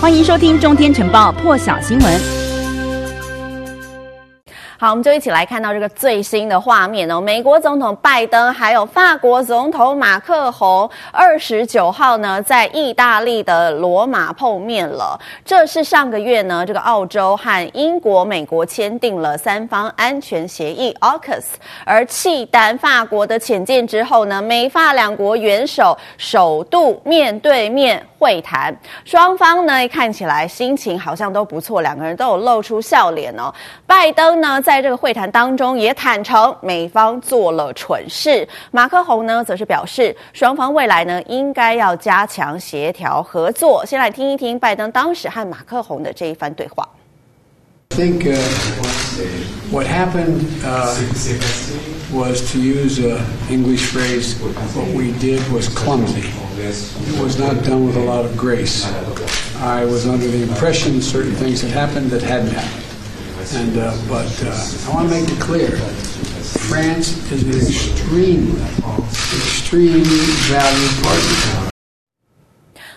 [0.00, 2.20] 欢迎收听《中天晨报》破晓新闻。
[4.80, 7.20] 好，我们就一起来看到这个最新的画面哦。
[7.20, 15.18] 美国总统拜登还有法国总统马克宏，二十九号呢在意大利的罗马碰面了。
[15.44, 21.42] 这是上个月呢，这个澳洲和英国、美国签订了三方安全协议 （AUKUS），
[21.84, 33.54] 而契丹法国的潜舰之后呢，美法两国元首首度面对面会谈，双方呢看起来心情好像都不错，两个人都有露出笑脸哦。
[33.86, 43.86] 拜登呢，在这个会谈当中也坦诚美方做了蠢事，马克宏呢则是表示双方未来呢应该要加强协调合作。
[43.86, 46.86] 先来听一听拜登当时和马克宏的这一番对话。
[47.98, 48.22] I think
[49.72, 50.40] what happened
[52.12, 54.38] was to use an English phrase.
[54.40, 56.30] What we did was clumsy.
[56.58, 58.86] It was not done with a lot of grace.
[59.56, 62.84] I was under the impression certain things had happened that hadn't happened.
[63.56, 65.76] And, uh, but uh, I want to make it clear,
[66.68, 68.54] France is an extreme,
[69.34, 71.67] extreme valued partner.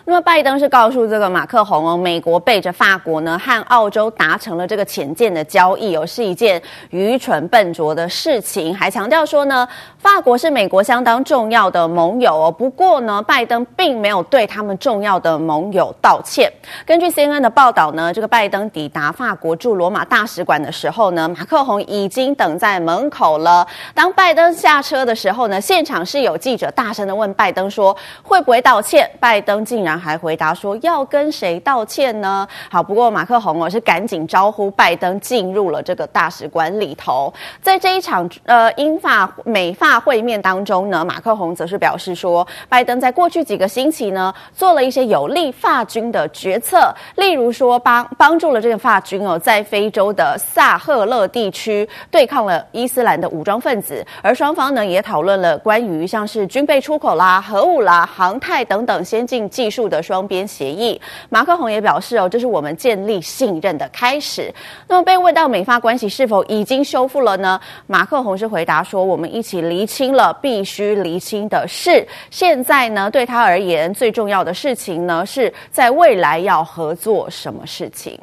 [0.04, 9.68] 那么拜登是告诉这个马克宏哦，美国背着法国呢和澳洲达成了这个潜舰的交易哦，是一件愚蠢笨拙的事情，还强调说呢，
[10.00, 12.52] 法国是美国相当重要的盟友哦。
[12.52, 16.52] 不过呢，拜登并没有对他们重要的盟友道歉。
[16.84, 23.66] 根据 CNN 的报道呢，这个拜登抵达法国驻罗马大使馆的时候呢，马克宏已经等在门口了。
[23.94, 29.92] 当拜登下车的时候呢，现场是有记者大声的问拜登说会不会道歉，拜登竟然。
[30.02, 32.48] 还回答说要跟谁道歉呢？
[32.70, 37.32] 好，不过马克宏哦是赶紧招呼拜登进入了这个大使馆里头。
[37.62, 59.81] 在这一场呃英法美法会面当中呢，马克宏则是表示说，拜登在过去几个星期呢做了一些有利法军的决策，例如说帮帮助了这个法军哦在非洲的萨赫勒地区对抗了伊斯兰的武装分子，而双方呢也讨论了关于像是军备出口啦、核武啦、航太等等先进技术。
[59.88, 61.00] 的双边协议，
[61.30, 64.54] 马克宏也表示哦，这是我们建立信任的开始。
[64.88, 67.60] 那么被问到美法关系是否已经修复了呢？
[67.88, 72.08] 马克宏是回答说，我们一起厘清了必须厘清的事。
[72.30, 78.20] 现在呢，对他而言最重要的事情呢，是在未来要合作什么事情。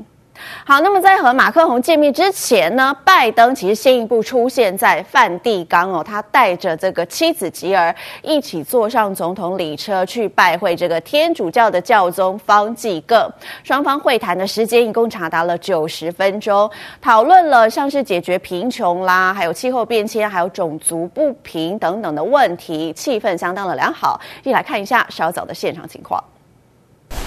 [0.64, 13.30] 好，那么在和马克宏见面之前呢，拜登其实先一步出现在梵蒂冈哦，他带着这个妻子吉尔一起坐上总统礼车去拜会这个天主教的教宗方济各。
[13.62, 16.70] 双方会谈的时间一共长达了九十分钟，
[17.00, 24.20] 讨论了像是解决贫穷啦，还有气候变迁，还有种族不平等等的问题，气氛相当的良好。
[24.40, 26.22] 一起来看一下稍早的现场情况。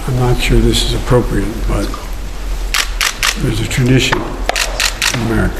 [0.07, 1.87] I'm not sure this is appropriate, but
[3.39, 5.55] There's a tradition in America.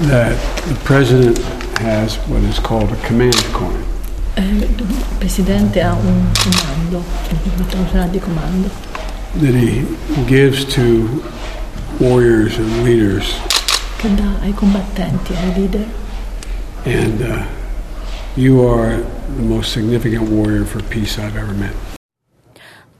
[0.00, 1.38] That the president
[1.80, 3.84] has what is called a command coin.
[4.36, 4.86] Il
[5.18, 7.04] presidente ha un comando,
[7.92, 8.70] una di comando.
[9.40, 9.84] That he
[10.26, 11.22] gives to
[11.98, 13.34] warriors and leaders.
[13.98, 15.86] Che dà ai combattenti, ai leader.
[16.84, 17.59] And uh,
[18.40, 21.99] you are the most significant warrior for peace I've ever met.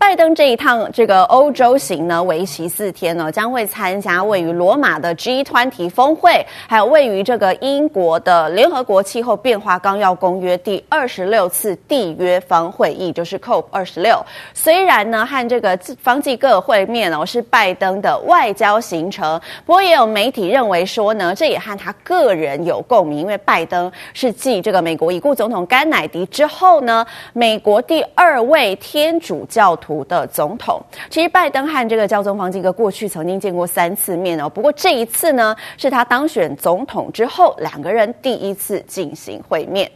[0.01, 14.19] 拜登这一趟这个欧洲行呢，为期四天呢，将会参加位于罗马的 G20 峰会，还有位于这个英国的联合国气候变化纲要公约第二十六次缔约方会议，就是 COP 二十六。
[14.55, 29.90] 虽然呢，和这个方济各会面哦，是拜登的外交行程，不过也有媒体认为说呢，这也和他个人有共鸣，因为拜登是继这个美国已故总统甘乃迪之后呢，美国第二位天主教徒。
[30.05, 30.81] 的总统，
[31.11, 39.91] 其实拜登和这个教宗方济各过去曾经见过三次面哦，不过这一次呢，是他当选总统之后，两个人第一次进行会面。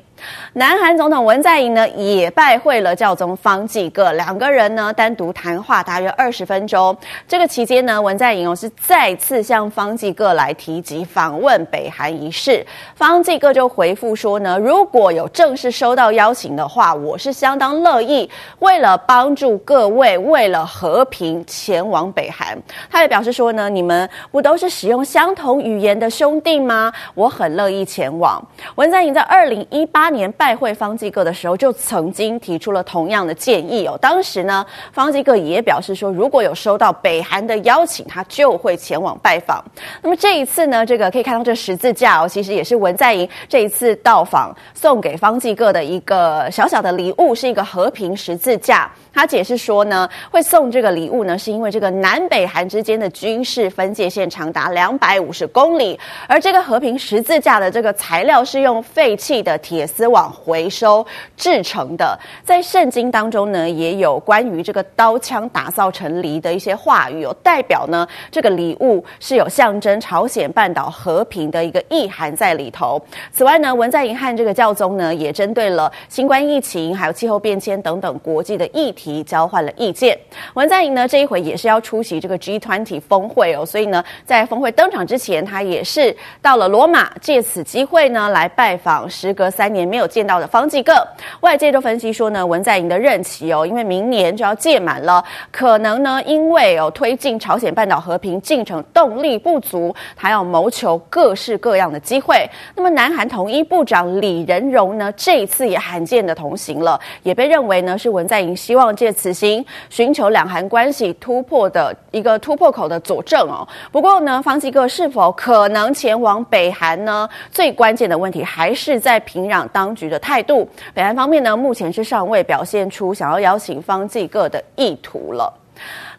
[0.55, 6.97] 南韩总统文在寅呢也拜会了教宗方济各，两个人呢单独谈话大约二十分钟。
[7.27, 12.65] 这个期间呢，文在寅哦是再次向方济各来提及访问北韩一事，
[12.95, 22.57] 方济各就回复说呢，如果有正式收到邀请的话，我是相当乐意为了帮助各位，为了和平前往北韩。
[22.89, 26.93] 他也表示说呢，你们不都是使用相同语言的兄弟吗？
[27.15, 28.41] 我很乐意前往。
[28.77, 30.05] 文在寅在二零一八。
[30.15, 33.99] 年拜会方济各的时候，就曾经提出了同样的建议哦。
[34.01, 39.63] 当时呢，方济各也表示说，如果有收到北韩的邀请，他就会前往拜访。
[40.01, 48.91] 那么这一次呢，这个可以看到这十字架哦，其实也是文在寅这一次到访送给方济各的一个小小的礼物，是一个和平十字架。
[49.13, 61.07] 他解释说呢，会送这个礼物呢，是因为这个南北韩之间的军事分界线长达两百五十公里，而这个和平十字架的这个材料是用废弃的铁丝网回收
[61.37, 62.19] 制成的。
[62.45, 73.01] 在圣经当中呢，也有关于这个刀枪打造成犁的一些话语，有代表呢，这个礼物是有象征朝鲜半岛和平的一个意涵在里头。
[73.33, 79.23] 此外呢，文在寅和这个教宗呢，也针对了新冠疫情还有气候变迁等等国际的议题。
[79.25, 80.19] 交换了意见，
[80.55, 90.95] 文在寅呢这一回也是要出席这个 G 团体峰会哦，所以呢在峰会登场之前，他也是到了罗马，借此机会呢来拜访时隔三年没有见到的方济各。
[91.41, 102.49] 外界都分析说呢，文在寅的任期哦，因为明年就要届满了，可能呢因为哦推进朝鲜半岛和平进程动力不足，他要谋求各式各样的机会。
[102.75, 108.95] 那么南韩统一部长李仁荣呢这一次也罕见的同行了，也被认为呢是文在寅希望。
[108.95, 113.67] 借此行寻求两韩关系突破的一个突破口的佐证哦。
[113.91, 117.29] 不过呢，方济各是否可能前往北韩呢？
[117.51, 120.69] 最关键的问题还是在平壤当局的态度。
[120.95, 125.53] 北韩方面呢，目前是尚未表现出想要邀请方济各的意图了。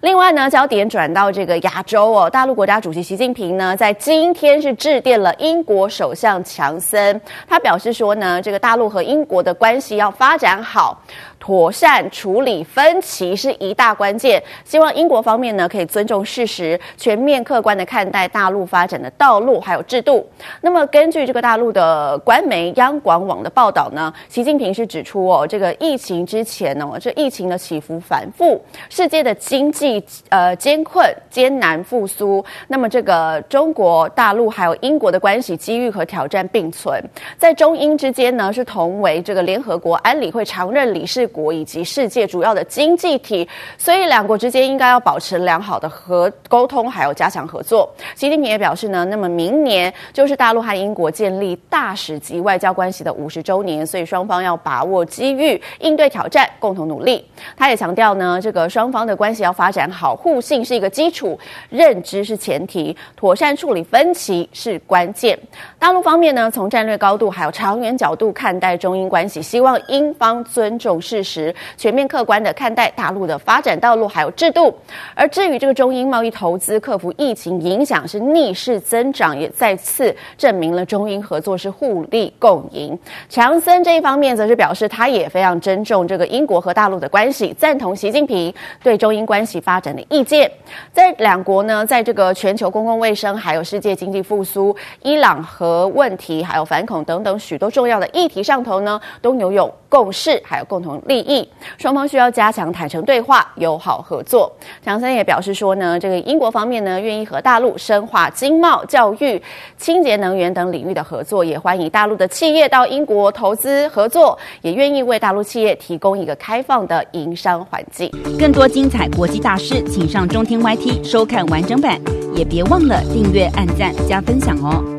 [0.01, 11.01] 另外呢，焦点转到这个亚洲哦，大陆国家主席习近平呢，在今天是致电了英国首相强森，他表示说呢，这个大陆和英国的关系要发展好。
[11.45, 20.27] 妥善处理分歧是一大关键，希望英国方面呢可以尊重事实，全面客观的看待大陆发展的道路还有制度。
[20.61, 28.59] 那么根据这个大陆的官媒央广网的报道呢，习近平是指出哦，这个疫情之前哦，这疫情的起伏反复，
[28.89, 36.99] 世界的经济呃艰困艰难复苏，那么这个中国大陆还有英国的关系机遇和挑战并存，
[37.37, 43.45] 在中英之间呢是同为这个联合国安理会常任理事国以及世界主要的经济体，
[43.77, 47.93] 所以两国之间应该要保持良好的和沟通，还有加强合作。
[48.15, 57.25] 习近平也表示呢，那么明年就是大陆和英国建立大使级外交关系的五十周年，所以双方要把握机遇，应对挑战，共同努力。
[57.57, 61.37] 他也强调呢，这个双方的关系要发展好，互信是一个基础，
[61.69, 65.37] 认知是前提，妥善处理分歧是关键。
[65.77, 74.73] 大陆方面呢，从战略高度还有长远角度看待中英关系，希望英方尊重事，时全面客观的看待大陆的发展道路还有制度。
[75.15, 82.97] 而至于这个中英贸易投资克服疫情影响是逆势增长，也再次证明了中英合作是互利共赢。
[83.27, 90.49] 强森这一方面则是表示，他也非常尊重这个英国和大陆的关系，赞同习近平对中英关系发展的意见。
[90.93, 101.47] 在两国呢，在这个全球公共卫生、还有世界经济复苏、伊朗核问题、还有反恐等等许多重要的议题上头呢，都拥有共识，还有共同利利益，
[101.77, 104.51] 双方需要加强坦诚对话、友好合作。
[104.83, 109.41] 强森也表示说呢，这个英国方面呢，愿意和大陆深化经贸、教育、
[109.77, 118.11] 清洁能源等领域的合作，也欢迎大陆的企业到英国投资合作，也愿意为大陆企业提供一个开放的营商环境。
[118.37, 121.97] 更多精彩国际大事，请上中天 YT 收看完整版，
[122.35, 124.94] 也别忘了订阅、按赞、加分享哦。